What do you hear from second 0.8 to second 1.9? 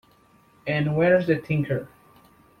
where's the tinker?